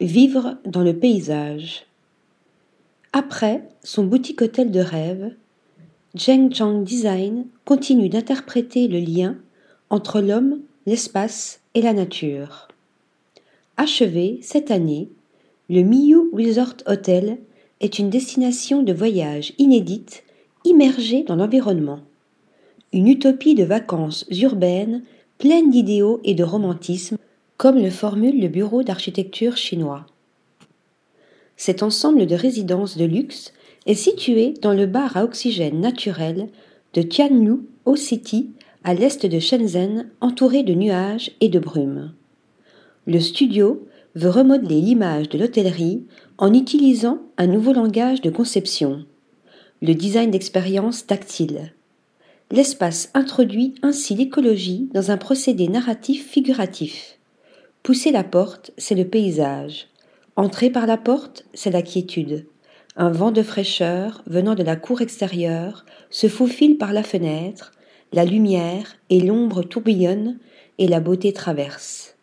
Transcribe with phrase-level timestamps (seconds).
[0.00, 1.84] Vivre dans le paysage.
[3.12, 5.34] Après son boutique hôtel de rêve,
[6.16, 9.38] Zheng Chang Design continue d'interpréter le lien
[9.90, 12.68] entre l'homme, l'espace et la nature.
[13.76, 15.08] Achevé cette année,
[15.68, 17.38] le Miyu Resort Hotel
[17.80, 20.22] est une destination de voyage inédite
[20.64, 22.02] immergée dans l'environnement.
[22.92, 25.02] Une utopie de vacances urbaines
[25.38, 27.18] pleine d'idéaux et de romantisme
[27.58, 30.06] comme le formule le bureau d'architecture chinois.
[31.56, 33.52] Cet ensemble de résidences de luxe
[33.84, 36.48] est situé dans le bar à oxygène naturel
[36.94, 38.50] de Tianlu Ho City,
[38.84, 42.12] à l'est de Shenzhen, entouré de nuages et de brumes.
[43.06, 46.04] Le studio veut remodeler l'image de l'hôtellerie
[46.38, 49.04] en utilisant un nouveau langage de conception,
[49.82, 51.72] le design d'expérience tactile.
[52.52, 57.17] L'espace introduit ainsi l'écologie dans un procédé narratif figuratif.
[57.88, 59.88] Pousser la porte, c'est le paysage.
[60.36, 62.44] Entrer par la porte, c'est la quiétude.
[62.96, 67.72] Un vent de fraîcheur venant de la cour extérieure se faufile par la fenêtre,
[68.12, 70.38] la lumière et l'ombre tourbillonnent
[70.76, 72.16] et la beauté traverse.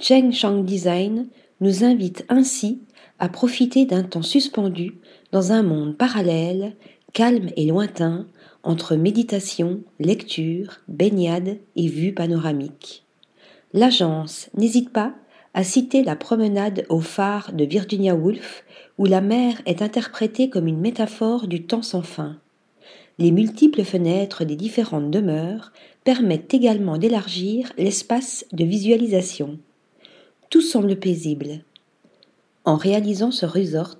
[0.00, 1.28] Cheng Shang Design
[1.60, 2.80] nous invite ainsi
[3.18, 4.94] à profiter d'un temps suspendu
[5.30, 6.74] dans un monde parallèle,
[7.12, 8.26] calme et lointain,
[8.62, 13.03] entre méditation, lecture, baignade et vue panoramique.
[13.74, 15.14] L'agence n'hésite pas
[15.52, 18.64] à citer la promenade au phare de Virginia Woolf,
[18.98, 22.38] où la mer est interprétée comme une métaphore du temps sans fin.
[23.18, 25.72] Les multiples fenêtres des différentes demeures
[26.04, 29.58] permettent également d'élargir l'espace de visualisation.
[30.50, 31.64] Tout semble paisible.
[32.64, 33.98] En réalisant ce resort,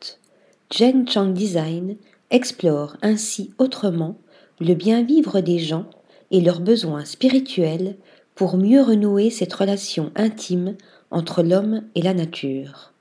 [0.70, 1.96] Jen Chang Design
[2.30, 4.18] explore ainsi autrement
[4.60, 5.86] le bien-vivre des gens
[6.30, 7.96] et leurs besoins spirituels
[8.34, 10.76] pour mieux renouer cette relation intime
[11.10, 12.92] entre l'homme et la nature.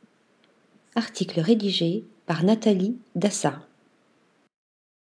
[0.96, 3.62] Article rédigé par Nathalie Dassa.